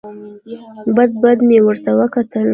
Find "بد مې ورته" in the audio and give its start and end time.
1.23-1.89